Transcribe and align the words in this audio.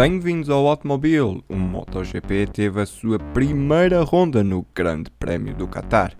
Bem-vindos 0.00 0.48
ao 0.48 0.66
Automobile! 0.66 1.44
O 1.46 1.54
MotoGP 1.54 2.46
teve 2.46 2.80
a 2.80 2.86
sua 2.86 3.18
primeira 3.18 4.02
ronda 4.02 4.42
no 4.42 4.64
Grande 4.74 5.10
Prémio 5.10 5.54
do 5.54 5.68
Qatar. 5.68 6.16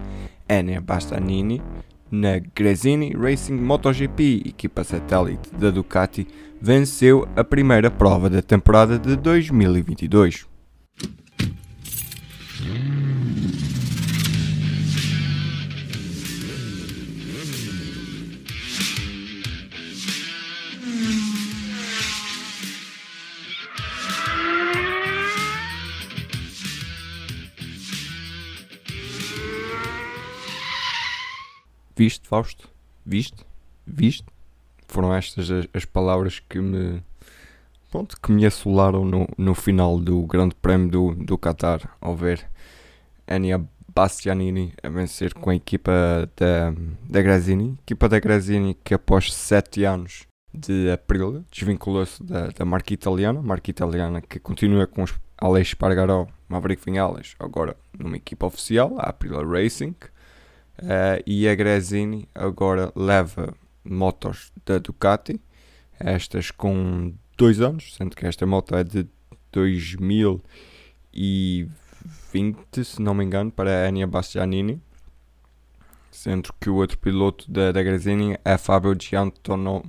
Enea 0.47 0.83
Bastianini, 0.83 1.63
na 2.11 2.39
Gresini 2.55 3.15
Racing 3.19 3.55
MotoGP, 3.55 4.43
equipa 4.45 4.85
satélite 4.85 5.51
da 5.55 5.71
Ducati, 5.71 6.29
venceu 6.61 7.27
a 7.35 7.43
primeira 7.43 7.91
prova 7.91 8.29
da 8.29 8.43
temporada 8.43 8.99
de 8.99 9.17
2022. 9.17 10.45
Viste, 32.01 32.27
Fausto? 32.27 32.67
Viste? 33.05 33.45
Viste? 33.87 34.25
Foram 34.89 35.15
estas 35.15 35.51
as, 35.51 35.67
as 35.75 35.85
palavras 35.85 36.41
que 36.41 36.59
me, 36.59 37.03
pronto, 37.91 38.19
que 38.19 38.33
me 38.33 38.47
assolaram 38.47 39.05
no, 39.05 39.29
no 39.37 39.55
final 39.55 40.01
do 40.01 40.23
Grande 40.23 40.55
Prémio 40.55 40.89
do, 40.89 41.15
do 41.15 41.37
Qatar, 41.37 41.95
ao 42.01 42.17
ver 42.17 42.49
Enia 43.29 43.63
Bastianini 43.95 44.73
a 44.83 44.89
vencer 44.89 45.35
com 45.35 45.51
a 45.51 45.55
equipa 45.55 45.93
da, 46.39 46.73
da 47.07 47.21
Grazini. 47.21 47.79
Equipa 47.83 48.09
da 48.09 48.19
Grazini 48.19 48.73
que 48.83 48.95
após 48.95 49.31
7 49.35 49.85
anos 49.85 50.27
de 50.55 50.91
Aprilia 50.91 51.45
desvinculou-se 51.53 52.23
da, 52.23 52.47
da 52.47 52.65
marca 52.65 52.95
italiana, 52.95 53.43
marca 53.43 53.71
italiana 53.71 54.23
que 54.23 54.39
continua 54.39 54.87
com 54.87 55.03
os 55.03 55.13
Alex 55.37 55.69
Spargaró, 55.69 56.29
Maverick 56.49 56.83
Vinales, 56.83 57.35
agora 57.39 57.77
numa 57.99 58.17
equipa 58.17 58.47
oficial, 58.47 58.95
a 58.99 59.11
Aprilia 59.11 59.47
Racing. 59.47 59.95
Uh, 60.81 61.21
e 61.27 61.47
a 61.47 61.55
Gresini 61.55 62.27
agora 62.35 62.91
leva 62.97 63.55
motos 63.85 64.51
da 64.65 64.79
Ducati, 64.79 65.39
estas 65.99 66.51
com 66.51 67.13
dois 67.37 67.61
anos, 67.61 67.95
sendo 67.95 68.17
que 68.17 68.27
esta 68.27 68.47
moto 68.47 68.75
é 68.75 68.83
de 68.83 69.07
2020, 69.53 70.43
se 72.83 73.03
não 73.03 73.13
me 73.13 73.25
engano, 73.25 73.51
para 73.51 73.85
a 73.85 73.89
Enia 73.89 74.07
Bastianini, 74.07 74.81
sendo 76.11 76.51
que 76.59 76.71
o 76.71 76.77
outro 76.77 76.97
piloto 76.97 77.51
da, 77.51 77.73
da 77.73 77.83
Gresini 77.83 78.39
é 78.43 78.57
Fabio 78.57 78.97
Giantono, 78.99 79.85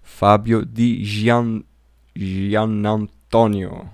Fabio 0.00 0.64
Di 0.64 1.04
Gian, 1.04 1.64
Gianantonio. 2.14 3.90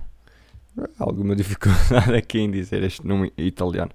Alguma 0.99 1.35
dificuldade 1.35 2.13
aqui 2.15 2.41
em 2.41 2.51
dizer 2.51 2.83
este 2.83 3.07
nome 3.07 3.33
italiano. 3.39 3.91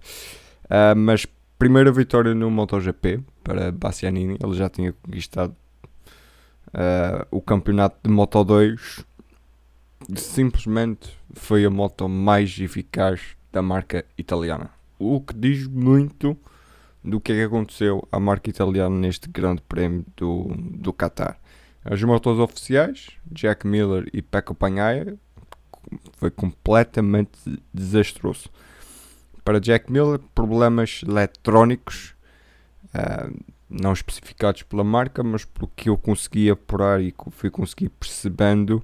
Uh, 0.65 0.95
mas 0.95 1.27
primeira 1.66 1.91
vitória 1.91 2.35
no 2.35 2.52
MotoGP 2.52 3.21
para 3.44 3.71
Bastianini. 3.71 4.38
Ele 4.39 4.53
já 4.53 4.69
tinha 4.69 4.94
conquistado 4.94 5.55
uh, 6.67 7.25
o 7.31 7.41
campeonato 7.41 7.97
de 8.03 8.09
Moto 8.11 8.44
2. 8.44 9.03
Simplesmente 10.16 11.17
foi 11.33 11.66
a 11.66 11.69
moto 11.72 12.07
mais 12.07 12.55
eficaz 12.59 13.35
da 13.52 13.63
marca 13.63 14.05
italiana. 14.16 14.69
O 14.99 15.19
que 15.19 15.33
diz 15.33 15.66
muito 15.66 16.38
do 17.03 17.19
que 17.19 17.31
é 17.31 17.35
que 17.38 17.41
aconteceu 17.41 18.07
à 18.11 18.19
marca 18.19 18.47
italiana 18.47 18.95
neste 18.95 19.27
grande 19.27 19.63
prémio 19.63 20.05
do, 20.16 20.53
do 20.55 20.94
Qatar. 20.94 21.39
As 21.83 22.00
motos 22.03 22.38
oficiais, 22.38 23.07
Jack 23.25 23.66
Miller 23.66 24.07
e 24.13 24.22
Pecco 24.22 24.53
Bagnaia, 24.53 25.17
foi 26.17 26.29
completamente 26.29 27.39
desastroso. 27.73 28.52
Para 29.45 29.61
Jack 29.61 29.91
Miller, 29.91 30.19
problemas 30.33 31.01
eletrónicos, 31.07 32.15
uh, 32.88 33.33
não 33.69 33.94
especificados 33.94 34.63
pela 34.63 34.83
marca, 34.83 35.23
mas 35.23 35.45
pelo 35.45 35.72
que 35.75 35.88
eu 35.88 35.97
consegui 35.97 36.50
apurar 36.50 37.00
e 37.01 37.13
fui 37.31 37.51
conseguir 37.51 37.89
percebendo, 37.89 38.83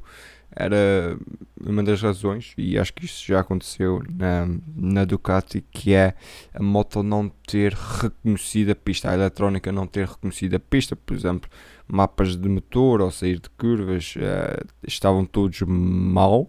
era 0.55 1.17
uma 1.65 1.81
das 1.81 2.01
razões, 2.01 2.53
e 2.57 2.77
acho 2.77 2.93
que 2.93 3.05
isso 3.05 3.25
já 3.25 3.39
aconteceu 3.39 4.03
na, 4.09 4.47
na 4.75 5.03
Ducati, 5.03 5.65
que 5.71 5.93
é 5.93 6.13
a 6.53 6.61
moto 6.61 7.01
não 7.01 7.29
ter 7.47 7.73
reconhecido 7.73 8.71
a 8.71 8.75
pista, 8.75 9.09
a 9.09 9.13
eletrónica 9.13 9.71
não 9.71 9.87
ter 9.87 10.07
reconhecido 10.07 10.55
a 10.55 10.59
pista, 10.59 10.95
por 10.95 11.15
exemplo, 11.15 11.49
mapas 11.87 12.35
de 12.35 12.47
motor 12.47 13.01
ao 13.01 13.09
sair 13.09 13.39
de 13.39 13.49
curvas 13.51 14.13
uh, 14.17 14.67
estavam 14.85 15.25
todos 15.25 15.61
mal 15.61 16.47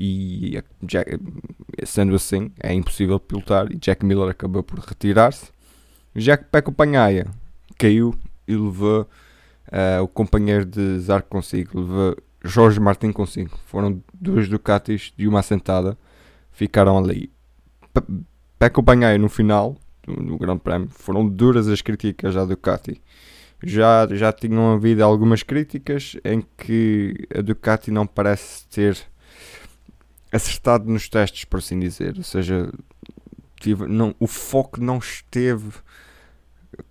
e 0.00 0.62
Jack, 0.80 1.18
sendo 1.84 2.14
assim 2.14 2.52
é 2.60 2.72
impossível 2.72 3.18
pilotar 3.18 3.66
e 3.72 3.76
Jack 3.76 4.06
Miller 4.06 4.28
acabou 4.28 4.62
por 4.62 4.78
retirar-se. 4.78 5.50
Jack 6.14 6.44
Pecco 6.52 6.70
Panhaia 6.70 7.26
caiu 7.76 8.14
e 8.46 8.54
levou 8.54 9.02
uh, 9.02 10.02
o 10.02 10.06
companheiro 10.06 10.64
de 10.64 11.00
Zarco 11.00 11.28
consigo, 11.28 11.80
levou 11.80 12.16
Jorge 12.44 12.78
Martin 12.78 13.10
consigo. 13.10 13.58
Foram 13.66 14.00
duas 14.14 14.48
Ducatis 14.48 15.12
de 15.16 15.26
uma 15.26 15.40
assentada, 15.40 15.98
ficaram 16.52 16.96
ali. 16.96 17.32
Pe 17.92 18.00
Pecco 18.56 18.82
Panhaia 18.84 19.18
no 19.18 19.28
final, 19.28 19.76
no 20.06 20.38
Grande 20.38 20.60
Prémio, 20.60 20.88
foram 20.90 21.28
duras 21.28 21.66
as 21.66 21.82
críticas 21.82 22.36
à 22.36 22.44
Ducati. 22.44 23.02
Já, 23.62 24.06
já 24.12 24.32
tinham 24.32 24.74
havido 24.74 25.02
algumas 25.02 25.42
críticas 25.42 26.16
em 26.24 26.44
que 26.56 27.26
a 27.36 27.40
Ducati 27.40 27.90
não 27.90 28.06
parece 28.06 28.66
ter 28.68 28.96
acertado 30.32 30.90
nos 30.90 31.08
testes, 31.08 31.44
por 31.44 31.58
assim 31.58 31.78
dizer. 31.78 32.16
Ou 32.16 32.24
seja, 32.24 32.72
tive, 33.60 33.86
não, 33.86 34.14
o 34.18 34.26
foco 34.26 34.80
não 34.80 34.98
esteve 34.98 35.72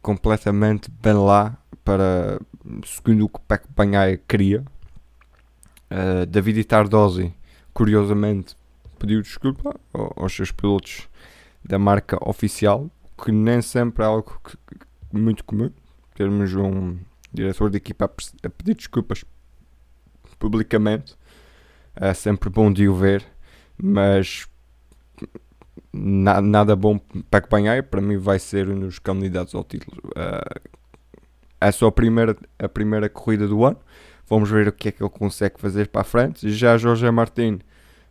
completamente 0.02 0.90
bem 1.02 1.14
lá 1.14 1.58
para 1.84 2.40
segundo 2.86 3.26
o 3.26 3.30
que 3.30 3.40
Peco 3.48 3.68
Banhaia 3.76 4.18
queria. 4.28 4.64
Uh, 5.90 6.26
David 6.26 6.64
Tardosi, 6.66 7.34
curiosamente, 7.74 8.56
pediu 9.00 9.22
desculpa 9.22 9.80
aos 9.94 10.36
seus 10.36 10.52
pilotos 10.52 11.08
da 11.64 11.80
marca 11.80 12.18
oficial, 12.28 12.90
que 13.24 13.32
nem 13.32 13.62
sempre 13.62 14.04
é 14.04 14.08
algo 14.08 14.40
que, 14.44 14.58
muito 15.12 15.44
comum. 15.44 15.72
Termos 16.14 16.54
um 16.56 16.98
diretor 17.34 17.70
de 17.70 17.78
equipa 17.78 18.06
a 18.44 18.50
pedir 18.50 18.76
desculpas 18.76 19.24
publicamente 20.40 21.17
é 22.00 22.14
sempre 22.14 22.50
bom 22.50 22.72
de 22.72 22.88
o 22.88 22.96
ver, 22.96 23.26
mas 23.82 24.48
na, 25.92 26.42
nada 26.42 26.76
bom 26.76 27.00
para 27.30 27.40
acompanhar. 27.40 27.84
Para 27.84 28.02
mim, 28.02 28.18
vai 28.18 28.40
ser 28.40 28.70
um 28.70 28.80
dos 28.80 29.00
candidatos 29.00 29.56
ao 29.56 29.64
título. 29.64 29.98
Uh, 30.10 30.70
é 31.60 31.72
só 31.72 31.88
a 31.88 31.92
primeira, 31.92 32.36
a 32.60 32.70
primeira 32.70 33.10
corrida 33.10 33.48
do 33.48 33.66
ano. 33.66 33.78
Vamos 34.30 34.50
ver 34.50 34.68
o 34.68 34.72
que 34.72 34.90
é 34.90 34.92
que 34.92 35.02
ele 35.02 35.10
consegue 35.10 35.60
fazer 35.60 35.88
para 35.88 36.02
a 36.02 36.04
frente. 36.04 36.50
Já 36.52 36.78
Jorge 36.78 37.10
Martin, 37.10 37.60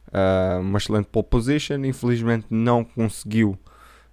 uh, 0.08 0.60
uma 0.60 0.78
excelente 0.78 1.06
pole 1.06 1.26
position. 1.26 1.84
Infelizmente, 1.84 2.46
não 2.50 2.82
conseguiu 2.82 3.56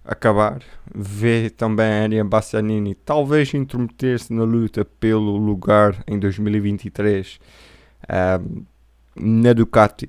acabar. 0.04 0.60
Vê 0.94 1.50
também 1.50 1.86
a 1.86 2.02
Ariane 2.02 2.28
Bastianini 2.28 2.94
talvez 2.94 3.52
intrometer-se 3.54 4.32
na 4.32 4.44
luta 4.44 4.84
pelo 4.84 5.36
lugar 5.36 6.04
em 6.06 6.18
2023. 6.18 7.40
Uh, 8.04 8.64
na 9.16 9.52
Ducati, 9.52 10.08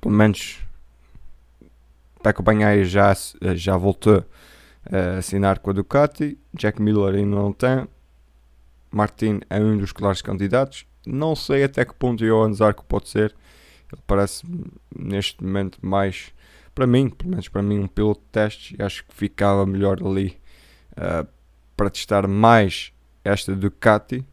pelo 0.00 0.14
menos 0.14 0.58
Pecco 2.22 2.42
Bagnaia 2.42 2.84
já, 2.84 3.14
já 3.54 3.76
voltou 3.76 4.24
a 4.90 5.18
assinar 5.18 5.58
com 5.58 5.70
a 5.70 5.72
Ducati, 5.72 6.38
Jack 6.54 6.80
Miller 6.80 7.14
ainda 7.14 7.36
não 7.36 7.52
tem, 7.52 7.86
Martin 8.90 9.40
é 9.48 9.60
um 9.60 9.76
dos 9.76 9.92
claros 9.92 10.22
candidatos, 10.22 10.86
não 11.06 11.36
sei 11.36 11.64
até 11.64 11.84
que 11.84 11.94
ponto 11.94 12.24
Johan 12.24 12.52
Zarco 12.52 12.84
pode 12.84 13.08
ser, 13.08 13.34
ele 13.92 14.02
parece 14.06 14.44
neste 14.94 15.42
momento 15.42 15.78
mais, 15.80 16.32
para 16.74 16.86
mim, 16.86 17.08
pelo 17.08 17.30
menos 17.30 17.48
para 17.48 17.62
mim, 17.62 17.78
um 17.78 17.88
piloto 17.88 18.20
de 18.20 18.28
teste, 18.28 18.82
acho 18.82 19.04
que 19.04 19.14
ficava 19.14 19.64
melhor 19.64 19.98
ali 20.04 20.38
uh, 20.92 21.26
para 21.76 21.90
testar 21.90 22.26
mais 22.26 22.92
esta 23.24 23.54
Ducati, 23.54 24.24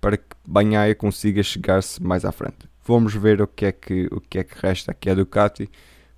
para 0.00 0.16
que 0.16 0.36
Banhaia 0.46 0.94
consiga 0.94 1.42
chegar-se 1.42 2.02
mais 2.02 2.24
à 2.24 2.32
frente. 2.32 2.71
Vamos 2.84 3.14
ver 3.14 3.40
o 3.40 3.46
que 3.46 3.66
é 3.66 3.72
que, 3.72 4.08
o 4.10 4.20
que, 4.20 4.40
é 4.40 4.44
que 4.44 4.54
resta 4.60 4.90
aqui 4.90 5.08
a 5.08 5.14
Ducati. 5.14 5.70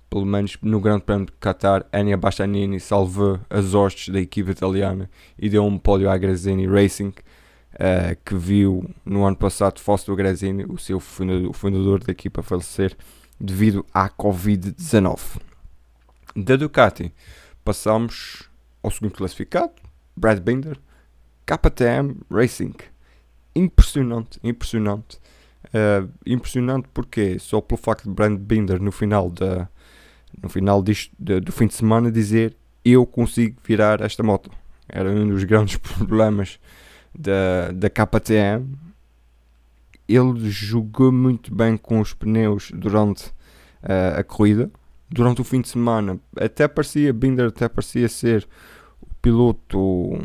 Pelo 0.09 0.25
menos 0.25 0.57
no 0.61 0.79
Grande 0.79 1.03
Prémio 1.03 1.25
de 1.25 1.33
Qatar, 1.33 1.85
Enia 1.93 2.17
Bastianini 2.17 2.79
salvou 2.79 3.39
as 3.49 3.73
hostes 3.73 4.09
da 4.13 4.19
equipa 4.19 4.51
italiana 4.51 5.09
e 5.37 5.49
deu 5.49 5.63
um 5.65 5.77
pódio 5.77 6.09
à 6.09 6.17
Gresini 6.17 6.65
Racing, 6.67 7.09
uh, 7.73 8.15
que 8.23 8.35
viu 8.35 8.89
no 9.03 9.25
ano 9.25 9.35
passado 9.35 9.79
Fausto 9.79 10.15
Gresini, 10.15 10.65
o 10.67 10.77
seu 10.77 10.99
fundador, 10.99 11.49
o 11.49 11.53
fundador 11.53 12.03
da 12.03 12.11
equipa, 12.11 12.41
falecer 12.41 12.95
devido 13.39 13.85
à 13.93 14.09
Covid-19. 14.09 15.19
Da 16.35 16.55
Ducati, 16.55 17.13
passamos 17.63 18.49
ao 18.81 18.89
segundo 18.89 19.13
classificado, 19.13 19.73
Brad 20.15 20.39
Binder, 20.39 20.79
KTM 21.45 22.17
Racing. 22.31 22.73
Impressionante, 23.55 24.39
impressionante 24.43 25.19
Uh, 25.65 26.09
impressionante 26.25 26.87
porque 26.93 27.39
só 27.39 27.59
pelo 27.59 27.77
facto 27.77 28.03
de 28.03 28.11
Brand 28.13 28.37
Binder 28.37 28.81
no 28.81 28.91
final, 28.91 29.29
da, 29.29 29.67
no 30.41 30.47
final 30.47 30.81
disto, 30.83 31.13
de, 31.17 31.39
do 31.39 31.51
fim 31.51 31.67
de 31.67 31.73
semana 31.73 32.11
dizer 32.11 32.55
eu 32.83 33.05
consigo 33.05 33.59
virar 33.63 34.01
esta 34.01 34.21
moto. 34.21 34.51
Era 34.87 35.09
um 35.09 35.27
dos 35.27 35.43
grandes 35.43 35.77
problemas 35.81 36.59
da, 37.17 37.71
da 37.71 37.89
KTM. 37.89 38.77
Ele 40.07 40.49
jogou 40.51 41.11
muito 41.11 41.53
bem 41.53 41.75
com 41.75 41.99
os 41.99 42.13
pneus 42.13 42.71
durante 42.71 43.27
uh, 43.81 44.19
a 44.19 44.23
corrida. 44.23 44.69
Durante 45.09 45.41
o 45.41 45.43
fim 45.43 45.61
de 45.61 45.69
semana, 45.69 46.19
até 46.35 46.67
parecia, 46.67 47.11
Binder 47.11 47.47
até 47.47 47.67
parecia 47.67 48.07
ser 48.07 48.47
o 49.01 49.07
piloto 49.21 50.19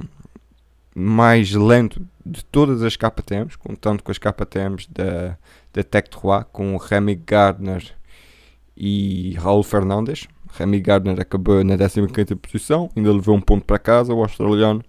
mais 0.94 1.52
lento 1.52 2.04
de 2.24 2.44
todas 2.44 2.82
as 2.82 2.96
KTMs, 2.96 3.56
contando 3.56 4.02
com 4.02 4.10
as 4.10 4.18
KTMs 4.18 4.88
da, 4.90 5.36
da 5.72 5.82
Tech 5.82 6.08
3, 6.10 6.44
com 6.52 6.76
Remy 6.76 7.14
Gardner 7.14 7.84
e 8.76 9.34
Raul 9.34 9.62
Fernandes. 9.62 10.26
Remy 10.52 10.80
Gardner 10.80 11.20
acabou 11.20 11.62
na 11.64 11.76
15 11.76 12.34
posição, 12.36 12.90
ainda 12.96 13.12
levou 13.12 13.36
um 13.36 13.40
ponto 13.40 13.64
para 13.64 13.78
casa, 13.78 14.12
o 14.12 14.20
australiano. 14.20 14.82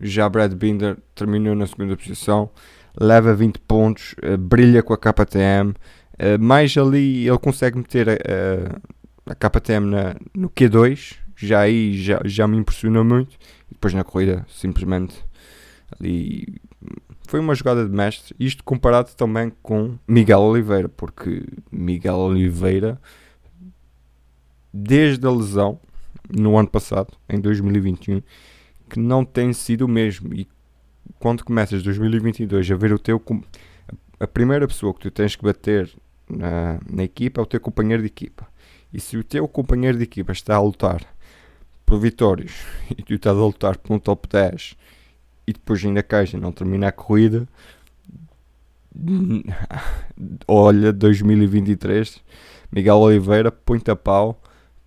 Já 0.00 0.28
Brad 0.28 0.52
Binder 0.52 0.96
terminou 1.14 1.56
na 1.56 1.66
segunda 1.66 1.96
posição, 1.96 2.50
leva 3.00 3.34
20 3.34 3.58
pontos, 3.60 4.14
uh, 4.22 4.36
brilha 4.36 4.82
com 4.82 4.92
a 4.92 4.96
KTM. 4.96 5.74
Eh, 6.18 6.36
mais 6.36 6.76
ali 6.76 7.28
ele 7.28 7.38
consegue 7.38 7.78
meter 7.78 8.08
a, 8.10 9.32
a, 9.32 9.34
KTM 9.34 9.86
na, 9.86 10.16
no 10.34 10.50
Q2, 10.50 11.16
já 11.36 11.60
aí 11.60 11.96
já, 11.96 12.20
já 12.24 12.46
me 12.48 12.56
impressionou 12.56 13.04
muito. 13.04 13.36
Depois 13.70 13.94
na 13.94 14.02
corrida 14.02 14.44
simplesmente 14.48 15.14
ali 15.98 16.60
foi 17.28 17.40
uma 17.40 17.54
jogada 17.54 17.84
de 17.84 17.94
mestre. 17.94 18.34
Isto 18.40 18.64
comparado 18.64 19.14
também 19.14 19.52
com 19.62 19.98
Miguel 20.08 20.40
Oliveira, 20.40 20.88
porque 20.88 21.44
Miguel 21.70 22.16
Oliveira, 22.16 22.98
desde 24.72 25.26
a 25.26 25.30
lesão 25.30 25.78
no 26.30 26.58
ano 26.58 26.68
passado, 26.68 27.12
em 27.28 27.38
2021, 27.38 28.22
que 28.88 28.98
não 28.98 29.24
tem 29.24 29.52
sido 29.52 29.82
o 29.82 29.88
mesmo. 29.88 30.32
E 30.34 30.48
quando 31.18 31.44
começas 31.44 31.82
2022 31.82 32.70
a 32.70 32.76
ver 32.76 32.92
o 32.92 32.98
teu. 32.98 33.22
A 34.18 34.26
primeira 34.26 34.66
pessoa 34.66 34.94
que 34.94 35.00
tu 35.00 35.10
tens 35.10 35.36
que 35.36 35.44
bater 35.44 35.94
na, 36.28 36.80
na 36.90 37.04
equipa 37.04 37.40
é 37.40 37.42
o 37.42 37.46
teu 37.46 37.60
companheiro 37.60 38.02
de 38.02 38.08
equipa. 38.08 38.48
E 38.92 38.98
se 38.98 39.18
o 39.18 39.22
teu 39.22 39.46
companheiro 39.46 39.98
de 39.98 40.04
equipa 40.04 40.32
está 40.32 40.56
a 40.56 40.60
lutar 40.62 41.02
por 41.84 42.00
vitórias 42.00 42.52
e 42.90 43.02
tu 43.02 43.14
estás 43.14 43.36
a 43.36 43.40
lutar 43.40 43.76
por 43.76 43.94
um 43.94 43.98
top 43.98 44.26
10 44.28 44.76
e 45.48 45.52
depois 45.54 45.82
ainda 45.82 46.02
caixa 46.02 46.36
não 46.36 46.52
termina 46.52 46.88
a 46.88 46.92
corrida, 46.92 47.48
olha 50.46 50.92
2023, 50.92 52.22
Miguel 52.70 52.98
Oliveira, 52.98 53.50
põe-te 53.50 53.90
a 53.90 53.96
pau 53.96 54.42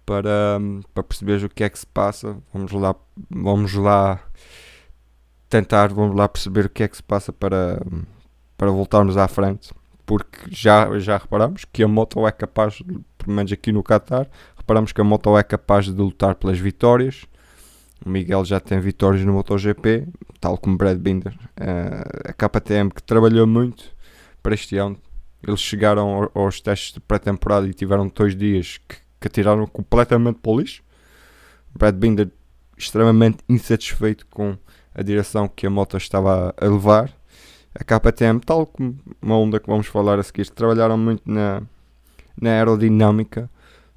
para, 0.06 0.60
para 0.94 1.02
perceberes 1.02 1.42
o 1.42 1.50
que 1.50 1.64
é 1.64 1.70
que 1.70 1.80
se 1.80 1.88
passa. 1.88 2.38
Vamos 2.54 2.72
lá, 2.74 2.96
vamos 3.28 3.74
lá 3.74 4.20
tentar, 5.50 5.92
vamos 5.92 6.16
lá 6.16 6.30
perceber 6.30 6.68
o 6.68 6.70
que 6.70 6.84
é 6.84 6.88
que 6.88 6.98
se 6.98 7.04
passa 7.04 7.34
para, 7.34 7.82
para 8.56 8.70
voltarmos 8.70 9.18
à 9.18 9.28
frente. 9.28 9.74
Porque 10.06 10.42
já, 10.52 11.00
já 11.00 11.18
reparamos 11.18 11.66
que 11.66 11.82
a 11.82 11.88
moto 11.88 12.28
é 12.28 12.32
capaz, 12.32 12.84
pelo 13.18 13.36
menos 13.36 13.52
aqui 13.52 13.72
no 13.72 13.82
Qatar, 13.82 14.30
reparamos 14.56 14.92
que 14.92 15.02
a 15.02 15.04
moto 15.04 15.36
é 15.36 15.42
capaz 15.42 15.86
de 15.86 15.94
lutar 15.94 16.36
pelas 16.36 16.60
vitórias 16.60 17.26
o 18.06 18.10
Miguel 18.10 18.44
já 18.46 18.60
tem 18.60 18.80
vitórias 18.80 19.24
no 19.24 19.34
MotoGP, 19.34 20.08
tal 20.40 20.58
como 20.58 20.78
Brad 20.78 20.98
Binder. 20.98 21.34
Uh, 21.60 22.30
a 22.30 22.34
KTM 22.34 22.90
que 22.90 23.04
trabalhou 23.04 23.46
muito 23.46 23.96
para 24.42 24.54
este 24.54 24.78
ano. 24.78 24.98
Eles 25.46 25.60
chegaram 25.60 26.30
aos 26.34 26.62
testes 26.62 26.94
de 26.94 27.00
pré-temporada 27.00 27.68
e 27.68 27.74
tiveram 27.74 28.08
dois 28.08 28.36
dias 28.36 28.80
que, 28.88 28.98
que 29.20 29.28
atiraram 29.28 29.66
completamente 29.68 30.40
para 30.40 30.52
o 30.52 30.60
lixo. 30.60 30.84
Brad 31.74 31.96
Binder 31.96 32.30
extremamente 32.78 33.44
insatisfeito 33.48 34.26
com 34.28 34.58
a 34.94 35.02
direção 35.02 35.48
que 35.48 35.68
a 35.68 35.70
moto 35.70 35.98
estava 35.98 36.54
a 36.58 36.66
levar. 36.66 37.12
A 37.74 37.84
KTM, 37.84 38.40
tal 38.40 38.66
como 38.66 38.98
uma 39.22 39.38
onda 39.38 39.60
que 39.60 39.68
vamos 39.68 39.88
falar 39.88 40.20
a 40.20 40.24
seguir, 40.24 40.50
trabalharam 40.50 40.98
muito 40.98 41.24
na, 41.26 41.62
na 42.40 42.50
aerodinâmica 42.50 43.50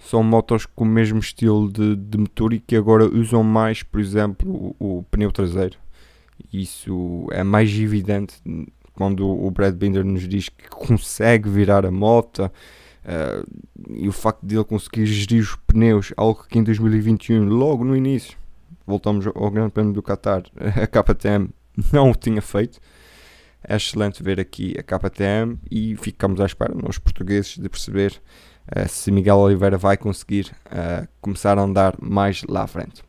são 0.04 0.22
motos 0.22 0.66
com 0.66 0.84
o 0.84 0.86
mesmo 0.86 1.18
estilo 1.18 1.70
de, 1.70 1.96
de 1.96 2.18
motor 2.18 2.52
e 2.52 2.60
que 2.60 2.76
agora 2.76 3.06
usam 3.06 3.42
mais, 3.42 3.82
por 3.82 4.00
exemplo, 4.00 4.74
o, 4.78 4.98
o 4.98 5.02
pneu 5.04 5.32
traseiro. 5.32 5.78
Isso 6.52 7.26
é 7.30 7.42
mais 7.42 7.70
evidente 7.78 8.36
quando 8.92 9.26
o 9.26 9.50
Brad 9.50 9.74
Binder 9.74 10.04
nos 10.04 10.28
diz 10.28 10.48
que 10.48 10.68
consegue 10.68 11.48
virar 11.48 11.86
a 11.86 11.90
moto 11.90 12.44
uh, 12.44 13.64
e 13.88 14.08
o 14.08 14.12
facto 14.12 14.44
de 14.44 14.56
ele 14.56 14.64
conseguir 14.64 15.06
gerir 15.06 15.42
os 15.42 15.56
pneus, 15.66 16.12
algo 16.16 16.44
que 16.48 16.58
em 16.58 16.62
2021, 16.62 17.44
logo 17.44 17.84
no 17.84 17.96
início, 17.96 18.36
voltamos 18.86 19.26
ao 19.26 19.50
Grande 19.50 19.72
Prêmio 19.72 19.92
do 19.92 20.02
Qatar, 20.02 20.42
a 20.80 20.86
KTM 20.86 21.48
não 21.92 22.10
o 22.10 22.14
tinha 22.14 22.42
feito. 22.42 22.78
É 23.66 23.76
excelente 23.76 24.22
ver 24.22 24.38
aqui 24.38 24.74
a 24.78 24.82
KTM 24.82 25.58
e 25.70 25.96
ficamos 25.96 26.38
à 26.38 26.44
espera, 26.44 26.74
nós 26.74 26.98
portugueses, 26.98 27.56
de 27.56 27.66
perceber 27.66 28.20
uh, 28.76 28.88
se 28.88 29.10
Miguel 29.10 29.36
Oliveira 29.36 29.76
vai 29.76 29.96
conseguir 29.96 30.54
uh, 30.66 31.08
começar 31.20 31.58
a 31.58 31.62
andar 31.62 31.94
mais 32.00 32.42
lá 32.48 32.62
à 32.62 32.66
frente. 32.66 33.02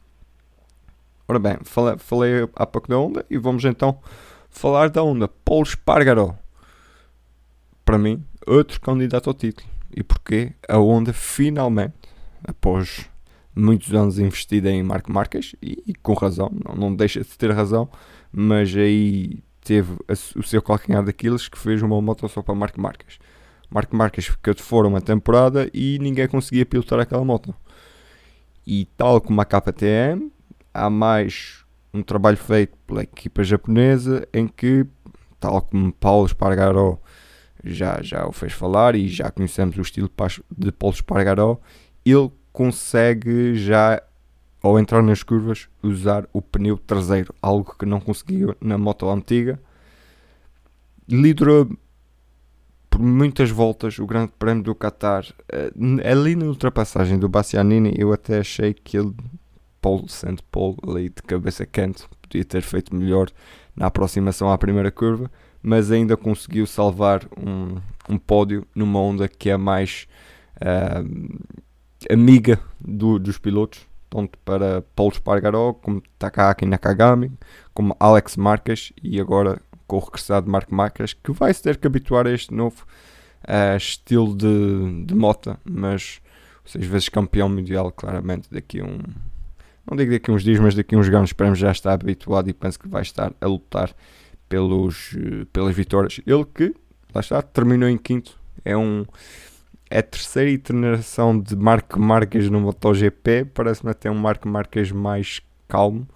Ora 1.28 1.40
bem, 1.40 1.58
falei, 1.64 1.98
falei 1.98 2.50
há 2.56 2.66
pouco 2.66 2.88
da 2.88 2.98
onda 2.98 3.26
e 3.30 3.38
vamos 3.38 3.66
então 3.66 4.00
falar 4.50 4.90
da 4.90 5.04
onda. 5.04 5.28
Paulo 5.28 5.64
Espargaró, 5.64 6.36
para 7.84 7.98
mim, 7.98 8.24
outro 8.46 8.80
candidato 8.80 9.30
ao 9.30 9.34
título. 9.34 9.68
E 9.96 10.04
porquê? 10.04 10.54
A 10.68 10.78
onda 10.78 11.14
finalmente, 11.14 11.94
após 12.44 13.10
muitos 13.56 13.94
anos 13.94 14.20
investida 14.20 14.70
em 14.70 14.84
Marco 14.84 15.12
Marques, 15.12 15.56
e, 15.62 15.82
e, 15.88 15.94
com 15.96 16.14
razão, 16.14 16.52
não, 16.52 16.76
não 16.76 16.96
deixa 16.96 17.22
de 17.22 17.38
ter 17.38 17.52
razão, 17.52 17.90
mas 18.32 18.76
aí 18.76 19.42
teve 19.62 19.94
a, 20.08 20.14
o 20.38 20.44
seu 20.44 20.62
calcanhar 20.62 21.04
daqueles 21.04 21.48
que 21.48 21.58
fez 21.58 21.82
uma 21.82 22.00
moto 22.02 22.28
só 22.28 22.42
para 22.42 22.54
Marco 22.54 22.80
Marques. 22.80 23.18
Marco 23.70 23.96
Marques 23.96 24.26
ficou 24.26 24.54
de 24.54 24.62
fora 24.62 24.88
uma 24.88 25.02
temporada 25.02 25.70
e 25.74 25.98
ninguém 26.00 26.28
conseguia 26.28 26.66
pilotar 26.66 27.00
aquela 27.00 27.24
moto. 27.24 27.54
E 28.66 28.86
tal 28.98 29.22
como 29.22 29.42
a 29.42 29.46
KTM, 29.46 30.32
há 30.74 30.90
mais 30.90 31.64
um 31.94 32.04
trabalho 32.04 32.38
feito 32.38 32.78
pela 32.86 33.04
equipa 33.04 33.44
japonesa 33.44 34.28
em 34.34 34.48
que, 34.48 34.86
tal 35.40 35.62
como 35.62 35.92
Paulo 35.94 36.26
Espargaró 36.26 37.00
já, 37.64 38.02
já 38.02 38.28
o 38.28 38.32
fez 38.32 38.54
falar 38.54 38.96
e 38.96 39.08
já 39.08 39.32
conhecemos 39.32 39.78
o 39.78 39.82
estilo 39.82 40.12
de 40.56 40.72
Paulo 40.72 40.96
Espargaró, 40.96 41.60
ele 42.06 42.32
consegue 42.52 43.56
já, 43.56 44.02
ao 44.62 44.80
entrar 44.80 45.02
nas 45.02 45.24
curvas, 45.24 45.68
usar 45.82 46.28
o 46.32 46.42
pneu 46.42 46.78
traseiro, 46.78 47.34
algo 47.42 47.76
que 47.78 47.86
não 47.86 48.00
conseguiu 48.00 48.56
na 48.62 48.78
moto 48.78 49.10
antiga. 49.10 49.60
Liderou 51.08 51.70
por 52.96 53.02
muitas 53.02 53.52
voltas 53.52 54.00
o 54.00 54.06
Grande 54.06 54.32
Prémio 54.40 54.64
do 54.64 54.74
Qatar. 54.74 55.26
Uh, 55.54 56.00
ali 56.10 56.34
na 56.34 56.46
ultrapassagem 56.46 57.20
do 57.20 57.28
Bastianini, 57.28 57.94
eu 57.98 58.14
até 58.14 58.40
achei 58.40 58.74
que 58.74 58.96
ele, 58.96 59.14
Paul 59.82 60.08
Saint 60.08 60.40
Paul, 60.50 60.78
ali 60.88 61.10
de 61.10 61.22
cabeça 61.22 61.66
quente, 61.66 62.06
podia 62.22 62.46
ter 62.46 62.62
feito 62.62 62.96
melhor 62.96 63.30
na 63.76 63.88
aproximação 63.88 64.50
à 64.50 64.58
primeira 64.58 64.92
curva, 64.92 65.30
mas 65.62 65.92
ainda 65.92 66.16
conseguiu 66.16 66.66
salvar 66.66 67.28
um, 67.38 67.82
um 68.08 68.18
pódio 68.18 68.66
numa 68.74 69.02
onda 69.02 69.28
que 69.28 69.50
é 69.50 69.58
mais 69.58 70.08
uh, 70.62 71.44
amiga 72.10 72.58
do, 72.80 73.20
dos 73.20 73.38
pilotos, 73.38 73.86
tanto 74.10 74.38
para 74.46 74.86
Paulo 74.96 75.14
Spargaró, 75.14 75.74
como 75.74 76.02
Takaki 76.18 76.66
Nakagami, 76.66 77.30
como 77.74 77.94
Alex 78.00 78.38
Marques 78.38 78.94
e 79.04 79.20
agora 79.20 79.62
com 79.88 79.98
o 79.98 80.00
regressado 80.00 80.50
Marco 80.50 80.74
Marques, 80.74 81.14
que 81.14 81.32
vai 81.32 81.54
se 81.54 81.62
ter 81.62 81.78
que 81.78 81.88
habituar 81.88 82.28
a 82.28 82.32
este 82.32 82.54
novo 82.54 82.86
uh, 83.44 83.78
estilo 83.78 84.36
de, 84.36 85.06
de 85.06 85.16
mota, 85.16 85.60
mas 85.64 86.22
seis 86.66 86.86
vezes 86.86 87.10
campeão 87.10 87.48
mundial, 87.48 87.92
claramente 87.92 88.50
daqui 88.52 88.80
a 88.80 88.86
um. 88.86 89.00
Não 89.90 89.96
digo 89.96 90.12
daqui 90.12 90.32
a 90.32 90.34
uns 90.34 90.44
dias, 90.44 90.60
mas 90.60 90.74
daqui 90.74 90.96
a 90.96 90.98
uns 90.98 91.08
anos 91.10 91.30
esperamos 91.30 91.60
já 91.60 91.72
estar 91.72 91.94
habituado 91.94 92.50
e 92.50 92.54
penso 92.54 92.80
que 92.80 92.88
vai 92.88 93.04
estar 93.04 93.32
a 93.40 93.48
lutar 93.48 93.96
pelos, 94.50 95.16
pelas 95.54 95.76
vitórias. 95.76 96.20
Ele 96.26 96.44
que, 96.46 96.74
lá 97.14 97.22
está, 97.22 97.42
terminou 97.42 97.88
em 97.88 97.98
quinto. 97.98 98.40
É 98.64 98.76
um. 98.76 99.06
É 99.88 100.00
a 100.00 100.04
terceira 100.04 100.50
iteração 100.50 101.40
de 101.40 101.56
Marco 101.56 102.00
Marques 102.00 102.50
no 102.50 102.60
MotoGP. 102.60 103.46
Parece-me 103.54 103.92
até 103.92 104.10
um 104.10 104.16
Marco 104.16 104.50
Marques 104.50 104.92
mais 104.92 105.40
calmo 105.68 106.08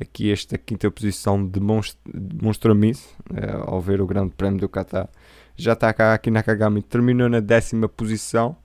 aqui 0.00 0.30
esta 0.30 0.58
quinta 0.58 0.90
posição 0.90 1.44
demonstra-me 1.44 2.92
é, 3.34 3.52
ao 3.66 3.80
ver 3.80 4.00
o 4.00 4.06
Grande 4.06 4.32
Prémio 4.36 4.60
do 4.60 4.68
Qatar. 4.68 5.08
Já 5.56 5.72
está 5.72 5.92
cá 5.92 6.14
aqui 6.14 6.30
Nakagami, 6.30 6.82
terminou 6.82 7.28
na 7.28 7.40
décima 7.40 7.88
posição 7.88 8.56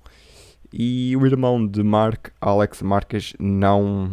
e 0.74 1.16
o 1.18 1.26
irmão 1.26 1.66
de 1.66 1.84
Mark, 1.84 2.30
Alex 2.40 2.82
Marques, 2.82 3.34
não, 3.40 4.10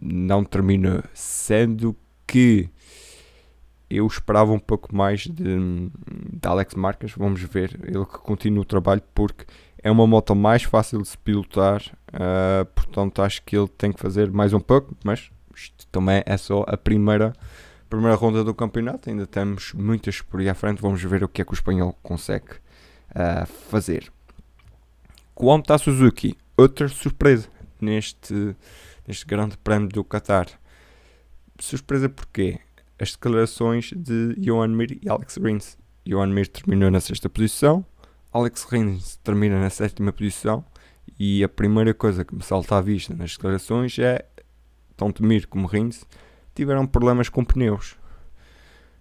não 0.00 0.44
terminou, 0.44 1.02
sendo 1.12 1.96
que 2.26 2.70
eu 3.90 4.06
esperava 4.06 4.52
um 4.52 4.58
pouco 4.58 4.94
mais 4.94 5.20
de, 5.20 5.58
de 5.58 6.48
Alex 6.48 6.74
Marques. 6.74 7.12
Vamos 7.16 7.42
ver 7.42 7.78
ele 7.82 8.04
que 8.04 8.18
continua 8.18 8.62
o 8.62 8.66
trabalho 8.66 9.02
porque 9.14 9.46
é 9.82 9.90
uma 9.90 10.06
moto 10.06 10.34
mais 10.34 10.62
fácil 10.62 11.00
de 11.00 11.08
se 11.08 11.18
pilotar. 11.18 11.82
Uh, 12.08 12.64
portanto, 12.74 13.22
acho 13.22 13.42
que 13.42 13.56
ele 13.56 13.68
tem 13.68 13.92
que 13.92 14.00
fazer 14.00 14.30
mais 14.30 14.52
um 14.52 14.60
pouco, 14.60 14.94
mas 15.04 15.30
também 15.90 16.22
é 16.26 16.36
só 16.36 16.64
a 16.66 16.76
primeira, 16.76 17.32
primeira 17.88 18.14
ronda 18.14 18.44
do 18.44 18.54
campeonato. 18.54 19.08
Ainda 19.08 19.26
temos 19.26 19.72
muitas 19.72 20.20
por 20.20 20.40
aí 20.40 20.48
à 20.48 20.54
frente. 20.54 20.80
Vamos 20.80 21.02
ver 21.02 21.24
o 21.24 21.28
que 21.28 21.42
é 21.42 21.44
que 21.44 21.52
o 21.52 21.54
espanhol 21.54 21.98
consegue 22.02 22.52
uh, 23.10 23.46
fazer. 23.70 24.12
Quanto 25.34 25.76
Suzuki, 25.78 26.36
outra 26.56 26.88
surpresa 26.88 27.48
neste, 27.80 28.56
neste 29.06 29.24
grande 29.24 29.56
prémio 29.58 29.88
do 29.88 30.04
Qatar. 30.04 30.46
Surpresa 31.58 32.08
porquê? 32.08 32.58
As 32.98 33.12
declarações 33.12 33.92
de 33.94 34.34
Johan 34.38 34.68
Mir 34.68 34.98
e 35.02 35.08
Alex 35.08 35.36
Rins. 35.36 35.78
Johan 36.04 36.28
Mir 36.28 36.48
terminou 36.48 36.90
na 36.90 37.00
sexta 37.00 37.28
posição, 37.28 37.84
Alex 38.32 38.64
Rins 38.64 39.16
termina 39.22 39.60
na 39.60 39.70
sétima 39.70 40.12
posição 40.12 40.64
e 41.18 41.42
a 41.42 41.48
primeira 41.48 41.94
coisa 41.94 42.24
que 42.24 42.34
me 42.34 42.42
salta 42.42 42.76
à 42.76 42.80
vista 42.80 43.14
nas 43.14 43.32
declarações 43.32 43.98
é 43.98 44.26
tanto 44.98 45.24
Mir 45.24 45.46
como 45.46 45.66
Rins 45.66 46.04
tiveram 46.54 46.86
problemas 46.86 47.28
com 47.28 47.44
pneus. 47.44 47.96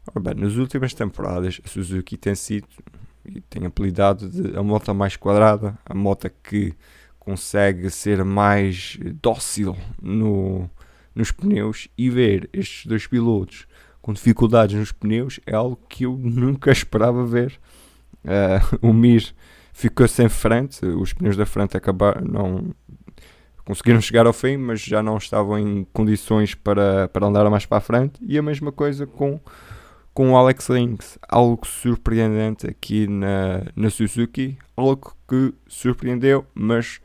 Ora 0.07 0.19
bem, 0.19 0.35
nas 0.35 0.55
últimas 0.55 0.93
temporadas 0.93 1.59
a 1.65 1.67
Suzuki 1.67 2.15
tem 2.15 2.35
sido 2.35 2.67
e 3.25 3.41
tem 3.41 3.65
apelidado 3.65 4.29
de 4.29 4.55
a 4.55 4.63
moto 4.63 4.93
mais 4.93 5.17
quadrada, 5.17 5.77
a 5.85 5.93
moto 5.93 6.29
que 6.41 6.73
consegue 7.19 7.89
ser 7.89 8.23
mais 8.23 8.97
dócil 9.21 9.75
no, 10.01 10.69
nos 11.13 11.31
pneus 11.31 11.89
e 11.97 12.09
ver 12.09 12.49
estes 12.53 12.85
dois 12.85 13.05
pilotos 13.05 13.67
com 14.01 14.13
dificuldades 14.13 14.77
nos 14.77 14.91
pneus 14.93 15.39
é 15.45 15.53
algo 15.53 15.77
que 15.89 16.05
eu 16.05 16.15
nunca 16.15 16.71
esperava 16.71 17.25
ver. 17.25 17.59
Uh, 18.23 18.77
o 18.87 18.93
Mir 18.93 19.33
ficou 19.73 20.07
sem 20.07 20.29
frente, 20.29 20.85
os 20.85 21.11
pneus 21.11 21.35
da 21.35 21.45
frente 21.45 21.75
acabaram, 21.75 22.21
não 22.25 22.75
conseguiram 23.67 23.99
chegar 23.99 24.25
ao 24.25 24.31
fim, 24.31 24.55
mas 24.55 24.79
já 24.79 25.03
não 25.03 25.17
estavam 25.17 25.59
em 25.59 25.85
condições 25.91 26.55
para, 26.55 27.09
para 27.09 27.27
andar 27.27 27.49
mais 27.49 27.65
para 27.65 27.79
a 27.79 27.81
frente. 27.81 28.17
E 28.25 28.37
a 28.37 28.41
mesma 28.41 28.71
coisa 28.71 29.05
com, 29.05 29.41
com 30.13 30.31
o 30.31 30.37
Alex 30.37 30.69
Rins, 30.69 31.17
algo 31.27 31.67
surpreendente 31.67 32.65
aqui 32.65 33.07
na, 33.07 33.65
na 33.75 33.89
Suzuki, 33.89 34.57
algo 34.77 35.13
que 35.27 35.53
surpreendeu, 35.67 36.45
mas 36.55 37.01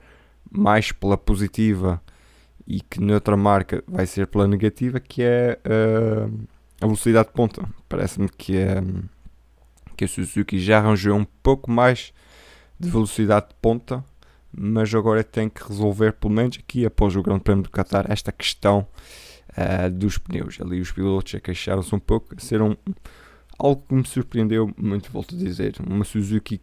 mais 0.52 0.92
pela 0.92 1.19
positiva 1.19 2.00
e 2.64 2.81
que 2.81 3.00
noutra 3.00 3.37
marca 3.37 3.83
vai 3.88 4.07
ser 4.07 4.28
pela 4.28 4.47
negativa, 4.47 5.00
que 5.00 5.21
é 5.21 5.59
uh, 5.66 6.47
a 6.81 6.87
velocidade 6.87 7.26
de 7.26 7.35
ponta. 7.35 7.69
Parece-me 7.88 8.28
que, 8.28 8.57
uh, 8.57 9.02
que 9.97 10.04
a 10.04 10.09
Suzuki 10.09 10.61
já 10.61 10.78
arranjou 10.78 11.16
um 11.19 11.26
pouco 11.42 11.69
mais 11.69 12.12
de 12.78 12.88
velocidade 12.88 13.49
de 13.49 13.54
ponta, 13.61 14.04
mas 14.52 14.94
agora 14.94 15.25
tem 15.25 15.49
que 15.49 15.66
resolver, 15.66 16.12
pelo 16.12 16.35
menos 16.35 16.59
aqui 16.59 16.85
após 16.85 17.16
o 17.16 17.23
Grande 17.23 17.40
Prémio 17.40 17.62
do 17.64 17.71
Qatar, 17.71 18.06
esta 18.09 18.30
questão 18.30 18.87
uh, 19.50 19.90
dos 19.90 20.18
pneus. 20.18 20.61
Ali 20.61 20.80
os 20.80 20.92
pilotos 20.92 21.40
queixaram-se 21.40 21.94
um 21.94 21.99
pouco, 21.99 22.38
ser 22.40 22.61
um, 22.61 22.76
algo 23.59 23.82
que 23.88 23.94
me 23.94 24.06
surpreendeu 24.06 24.73
muito, 24.76 25.11
volto 25.11 25.35
a 25.35 25.38
dizer. 25.38 25.76
Uma 25.87 26.04
Suzuki 26.04 26.61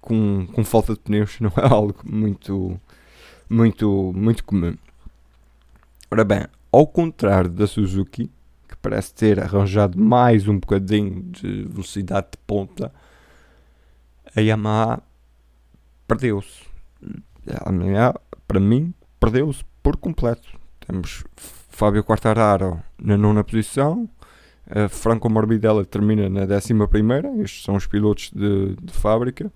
com, 0.00 0.46
com 0.52 0.64
falta 0.64 0.94
de 0.94 1.00
pneus 1.00 1.38
não 1.40 1.52
é 1.56 1.66
algo 1.66 2.00
muito, 2.04 2.80
muito, 3.48 4.12
muito 4.14 4.44
comum. 4.44 4.76
Ora 6.10 6.24
bem, 6.24 6.46
ao 6.72 6.86
contrário 6.86 7.50
da 7.50 7.66
Suzuki, 7.66 8.30
que 8.68 8.76
parece 8.76 9.14
ter 9.14 9.40
arranjado 9.40 9.98
mais 9.98 10.46
um 10.46 10.58
bocadinho 10.58 11.22
de 11.22 11.64
velocidade 11.64 12.28
de 12.32 12.38
ponta, 12.46 12.92
a 14.34 14.40
Yamaha 14.40 15.02
perdeu-se. 16.06 16.69
Para 18.46 18.60
mim, 18.60 18.94
perdeu-se 19.18 19.64
por 19.82 19.96
completo. 19.96 20.58
Temos 20.86 21.24
Fábio 21.68 22.04
Quartararo 22.04 22.82
na 22.98 23.16
nona 23.16 23.44
posição, 23.44 24.08
Franco 24.88 25.28
Morbidelli 25.28 25.84
termina 25.84 26.28
na 26.28 26.46
décima 26.46 26.86
primeira. 26.86 27.28
Estes 27.42 27.64
são 27.64 27.74
os 27.74 27.86
pilotos 27.86 28.30
de, 28.34 28.76
de 28.76 28.92
fábrica. 28.92 29.52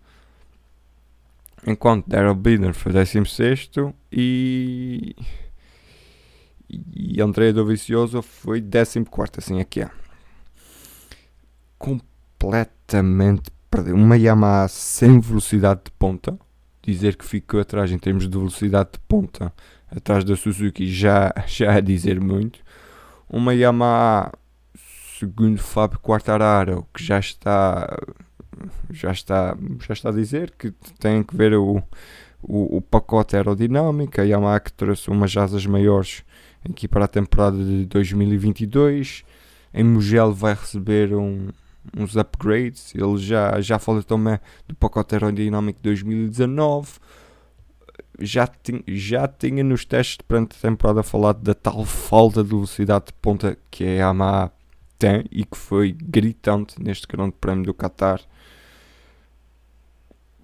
Enquanto 1.66 2.08
Daryl 2.08 2.34
Binder 2.34 2.74
foi 2.74 2.92
décimo 2.92 3.26
sexto 3.26 3.94
e 4.12 5.14
e 6.68 7.20
André 7.20 7.52
Dovizioso 7.52 8.20
foi 8.22 8.60
14, 8.60 9.32
assim 9.38 9.60
aqui 9.60 9.82
é. 9.82 9.90
Completamente 11.78 13.50
perdeu. 13.70 13.94
Uma 13.94 14.16
Yamaha 14.16 14.66
sem 14.68 15.20
velocidade 15.20 15.82
de 15.84 15.90
ponta. 15.92 16.38
Dizer 16.86 17.16
que 17.16 17.24
ficou 17.24 17.60
atrás 17.60 17.90
em 17.90 17.98
termos 17.98 18.28
de 18.28 18.36
velocidade 18.36 18.90
de 18.92 18.98
ponta, 19.08 19.52
atrás 19.90 20.24
da 20.24 20.36
Suzuki, 20.36 20.86
já, 20.86 21.32
já 21.46 21.72
é 21.72 21.80
dizer 21.80 22.20
muito. 22.20 22.60
Uma 23.28 23.54
Yamaha, 23.54 24.32
segundo 25.18 25.58
Fábio 25.58 25.98
Quartararo, 25.98 26.86
que 26.92 27.02
já 27.02 27.18
está 27.18 27.88
já 28.90 29.10
está, 29.10 29.56
já 29.86 29.94
está 29.94 30.08
a 30.10 30.12
dizer 30.12 30.52
que 30.56 30.72
tem 30.98 31.22
que 31.22 31.36
ver 31.36 31.54
o, 31.54 31.82
o, 32.42 32.76
o 32.76 32.80
pacote 32.80 33.36
aerodinâmico. 33.36 34.20
A 34.20 34.24
Yamaha 34.24 34.60
que 34.60 34.72
trouxe 34.72 35.10
umas 35.10 35.36
asas 35.36 35.66
maiores 35.66 36.22
aqui 36.68 36.88
para 36.88 37.04
a 37.04 37.08
temporada 37.08 37.56
de 37.56 37.84
2022. 37.86 39.24
Em 39.72 39.84
Mugello 39.84 40.32
vai 40.32 40.54
receber 40.54 41.14
um, 41.14 41.48
uns 41.96 42.16
upgrades. 42.16 42.94
Ele 42.94 43.16
já, 43.18 43.60
já 43.60 43.78
falou 43.78 44.02
também 44.02 44.38
do 44.66 44.74
pacote 44.74 45.14
aerodinâmico 45.14 45.80
2019. 45.82 46.92
Já, 48.20 48.46
tinha, 48.46 48.82
já 48.86 49.26
tinha 49.26 49.64
nos 49.64 49.84
testes 49.84 50.18
durante 50.28 50.56
a 50.56 50.60
temporada 50.60 51.02
falado 51.02 51.42
da 51.42 51.54
tal 51.54 51.84
falta 51.84 52.42
de 52.42 52.50
velocidade 52.50 53.06
de 53.06 53.12
ponta 53.14 53.58
que 53.70 53.84
a 53.84 53.90
Yamaha 53.90 54.52
tem 54.98 55.24
e 55.30 55.44
que 55.44 55.56
foi 55.56 55.92
gritante 55.92 56.80
neste 56.80 57.06
Grande 57.06 57.34
Prémio 57.40 57.64
do 57.64 57.74
Qatar. 57.74 58.20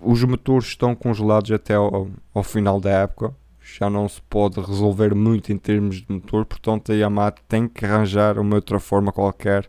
Os 0.03 0.25
motores 0.25 0.69
estão 0.69 0.95
congelados 0.95 1.53
até 1.53 1.75
ao, 1.75 2.11
ao 2.35 2.43
final 2.43 2.81
da 2.81 2.91
época 2.91 3.35
já 3.79 3.89
não 3.89 4.09
se 4.09 4.21
pode 4.23 4.61
resolver 4.61 5.15
muito 5.15 5.53
em 5.53 5.59
termos 5.59 5.97
de 5.97 6.07
motor, 6.09 6.45
portanto 6.45 6.93
a 6.93 6.95
Yamaha 6.95 7.33
tem 7.49 7.69
que 7.69 7.85
arranjar 7.85 8.39
uma 8.39 8.57
outra 8.57 8.81
forma 8.81 9.13
qualquer 9.13 9.69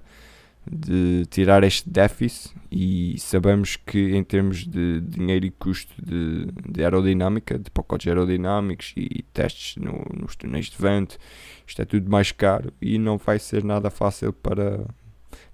de 0.69 1.25
tirar 1.29 1.63
este 1.63 1.89
déficit 1.89 2.55
e 2.71 3.15
sabemos 3.19 3.75
que 3.75 4.15
em 4.15 4.23
termos 4.23 4.65
de 4.65 5.01
dinheiro 5.01 5.45
e 5.45 5.51
custo 5.51 5.93
de, 6.01 6.47
de 6.69 6.83
aerodinâmica, 6.83 7.57
de 7.57 7.69
pacotes 7.71 8.07
aerodinâmicos 8.07 8.93
e 8.95 9.23
testes 9.33 9.75
no, 9.77 10.05
nos 10.19 10.35
túneis 10.35 10.67
de 10.67 10.77
vento, 10.77 11.17
isto 11.65 11.81
é 11.81 11.85
tudo 11.85 12.09
mais 12.09 12.31
caro 12.31 12.71
e 12.81 12.97
não 12.97 13.17
vai 13.17 13.39
ser 13.39 13.63
nada 13.63 13.89
fácil 13.89 14.33
para... 14.33 14.85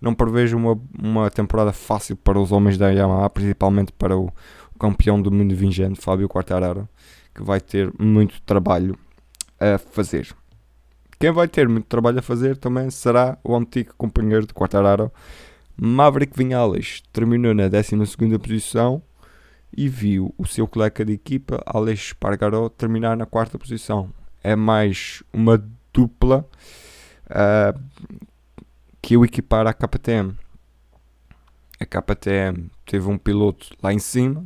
Não 0.02 0.14
prevejo 0.14 0.58
uma, 0.58 0.80
uma 1.00 1.32
temporada 1.32 1.72
fácil 1.72 2.16
para 2.16 2.40
os 2.40 2.52
homens 2.52 2.78
da 2.78 2.90
Yamaha, 2.90 3.30
principalmente 3.30 3.92
para 3.92 4.16
o, 4.18 4.26
o 4.76 4.80
campeão 4.80 5.22
do 5.22 5.32
mundo 5.32 5.56
vigente, 5.56 6.00
Fábio 6.00 6.28
Quartararo 6.28 6.88
que 7.38 7.44
vai 7.44 7.62
ter 7.62 7.94
muito 8.00 8.42
trabalho 8.42 8.98
a 9.60 9.78
fazer. 9.78 10.36
Quem 11.20 11.32
vai 11.32 11.48
ter 11.48 11.68
muito 11.68 11.86
trabalho 11.86 12.20
a 12.20 12.22
fazer 12.22 12.58
também 12.58 12.92
será 12.92 13.40
o 13.44 13.56
antigo 13.56 13.94
companheiro 13.98 14.46
de 14.46 14.54
Quartararo, 14.54 15.12
Maverick 15.76 16.38
Vinhales. 16.38 17.02
Terminou 17.12 17.56
na 17.56 17.68
12 17.68 18.38
posição 18.38 19.02
e 19.76 19.90
viu 19.90 20.34
o 20.38 20.46
seu 20.46 20.68
colega 20.68 21.04
de 21.04 21.14
equipa, 21.14 21.62
Alex 21.66 22.10
Spargaró, 22.10 22.70
terminar 22.70 23.18
na 23.18 23.26
quarta 23.26 23.58
posição. 23.58 24.14
É 24.44 24.56
mais 24.56 25.24
uma 25.34 25.64
dupla 25.92 26.48
uh, 27.26 27.80
que 29.02 29.16
eu 29.16 29.26
equipar 29.26 29.66
à 29.66 29.74
KTM. 29.74 30.36
A 31.80 31.86
KTM 31.86 32.70
teve 32.86 33.08
um 33.10 33.18
piloto 33.18 33.76
lá 33.82 33.92
em 33.92 34.00
cima, 34.00 34.46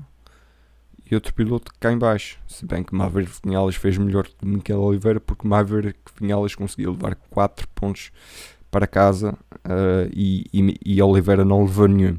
e 1.12 1.16
outro 1.16 1.34
piloto 1.34 1.72
cá 1.78 1.92
em 1.92 1.98
baixo. 1.98 2.40
Se 2.48 2.66
bem 2.66 2.84
que 2.84 2.96
Maverick 2.96 3.34
Vinhales 3.44 3.76
fez 3.76 3.98
melhor 3.98 4.26
que 4.26 4.46
Miquel 4.46 4.80
Oliveira, 4.80 5.20
porque 5.20 5.46
Maverick 5.46 6.00
Vinhales 6.20 6.56
conseguiu 6.56 6.92
levar 6.92 7.16
4 7.30 7.68
pontos 7.76 8.12
para 8.72 8.88
casa 8.88 9.34
uh, 9.66 10.10
e, 10.14 10.46
e, 10.54 10.78
e, 10.86 11.02
Oliveira 11.02 11.44
não 11.44 11.64
levou 11.64 11.88
nenhum. 11.88 12.18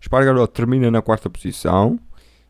Espargaró 0.00 0.46
termina 0.46 0.90
na 0.90 1.02
quarta 1.02 1.28
posição. 1.28 2.00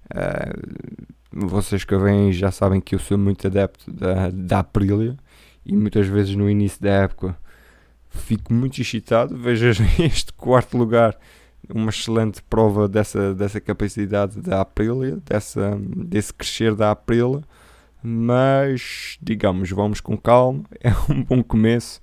Uh, 0.07 1.07
vocês 1.33 1.83
que 1.83 1.97
vêm 1.97 2.33
já 2.33 2.53
sabem 2.53 2.81
que 2.81 2.95
eu 2.95 3.01
sou 3.01 3.19
muito 3.19 3.47
adepto 3.47 3.91
da, 3.91 4.31
da 4.31 4.61
Aprilia 4.61 5.17
e 5.67 5.75
muitas 5.75 6.07
vezes 6.07 6.37
no 6.37 6.49
início 6.49 6.81
da 6.81 6.91
época 6.91 7.37
fico 8.09 8.55
muito 8.55 8.81
excitado. 8.81 9.37
Vejo 9.37 9.83
este 9.99 10.33
quarto 10.35 10.79
lugar 10.79 11.19
uma 11.69 11.91
excelente 11.91 12.43
prova 12.43 12.89
dessa, 12.89 13.35
dessa 13.35 13.61
capacidade 13.61 14.41
da 14.41 14.61
Aprilia, 14.61 15.19
dessa, 15.25 15.79
desse 15.81 16.33
crescer 16.33 16.75
da 16.75 16.91
Aprilia, 16.91 17.43
mas 18.03 19.19
digamos, 19.23 19.71
vamos 19.71 20.01
com 20.01 20.17
calma, 20.17 20.65
é 20.81 20.91
um 21.11 21.23
bom 21.23 21.43
começo. 21.43 22.01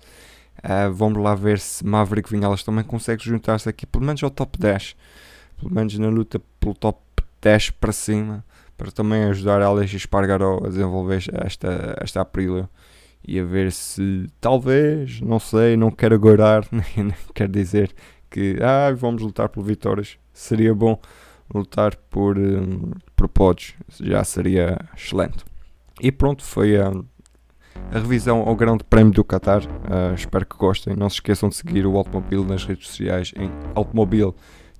Uh, 0.59 0.91
vamos 0.91 1.21
lá 1.21 1.35
ver 1.35 1.57
se 1.59 1.85
Maverick 1.85 2.29
Vinhalas 2.29 2.63
também 2.63 2.83
consegue 2.83 3.23
juntar-se 3.23 3.69
aqui, 3.69 3.85
pelo 3.85 4.05
menos 4.05 4.21
ao 4.23 4.29
top 4.29 4.57
10. 4.57 4.95
Pelo 5.57 5.73
menos 5.73 5.97
na 5.97 6.09
luta 6.09 6.41
pelo 6.59 6.73
top 6.73 6.99
10 7.41 7.71
para 7.71 7.91
cima, 7.91 8.43
para 8.77 8.91
também 8.91 9.23
ajudar 9.25 9.61
Alex 9.61 9.93
Espargaró 9.93 10.59
a 10.63 10.69
desenvolver 10.69 11.23
esta, 11.45 11.97
esta 12.01 12.21
Aprilia. 12.21 12.69
E 13.25 13.39
a 13.39 13.43
ver 13.43 13.71
se, 13.71 14.27
talvez, 14.39 15.21
não 15.21 15.39
sei, 15.39 15.75
não 15.75 15.91
quero 15.91 16.15
agora, 16.15 16.61
nem 16.71 17.13
quero 17.33 17.51
dizer 17.51 17.93
que 18.29 18.57
ah, 18.61 18.93
vamos 18.95 19.21
lutar 19.21 19.49
por 19.49 19.63
vitórias. 19.63 20.17
Seria 20.33 20.73
bom 20.73 20.99
lutar 21.53 21.95
por, 22.09 22.37
um, 22.37 22.91
por 23.15 23.27
pods, 23.27 23.75
já 23.99 24.23
seria 24.23 24.77
excelente. 24.95 25.43
E 25.99 26.11
pronto, 26.11 26.43
foi 26.43 26.77
a. 26.77 26.91
A 27.91 27.97
revisão 27.97 28.41
ao 28.41 28.55
Grande 28.55 28.83
Prémio 28.83 29.13
do 29.13 29.23
Qatar. 29.23 29.63
Uh, 29.65 30.13
espero 30.13 30.45
que 30.45 30.57
gostem. 30.57 30.95
Não 30.95 31.09
se 31.09 31.15
esqueçam 31.15 31.47
de 31.47 31.55
seguir 31.55 31.87
o 31.87 31.97
Automobile 31.97 32.43
nas 32.43 32.65
redes 32.65 32.87
sociais 32.87 33.31
em 33.37 33.49
Automobile 33.73 34.33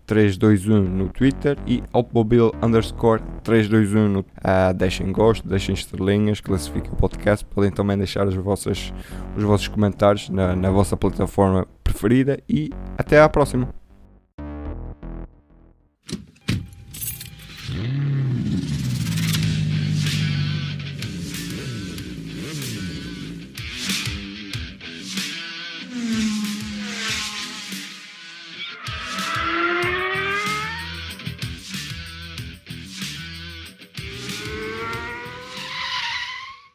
321 0.10 0.82
no 0.82 1.08
Twitter 1.08 1.56
e 1.68 1.84
Automobile 1.94 2.52
underscore 2.64 3.22
321 3.44 4.10
no 4.10 4.20
uh, 4.22 4.74
Deixem 4.74 5.12
gosto, 5.12 5.48
deixem 5.48 5.76
estrelinhas, 5.76 6.42
classifiquem 6.42 6.92
o 6.92 6.96
podcast. 6.96 7.46
Podem 7.46 7.70
também 7.70 7.96
deixar 7.96 8.28
as 8.28 8.34
vossas, 8.34 8.92
os 9.38 9.44
vossos 9.44 9.68
comentários 9.68 10.28
na, 10.30 10.56
na 10.56 10.72
vossa 10.72 10.98
plataforma 10.98 11.68
preferida 11.84 12.40
e 12.50 12.72
até 12.98 13.22
à 13.22 13.30
próxima. 13.30 13.79